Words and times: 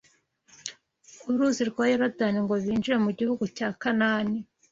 Uruzi 1.29 1.63
rwa 1.69 1.85
Yorodani 1.91 2.39
ngo 2.43 2.55
binjire 2.63 2.97
mu 3.05 3.11
gihugu 3.19 3.43
cya 3.57 3.69
Kanani 3.81 4.37